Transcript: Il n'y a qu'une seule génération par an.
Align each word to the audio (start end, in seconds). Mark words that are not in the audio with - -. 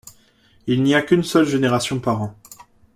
Il 0.65 0.81
n'y 0.81 0.95
a 0.95 1.03
qu'une 1.03 1.21
seule 1.21 1.45
génération 1.45 1.99
par 1.99 2.23
an. 2.23 2.35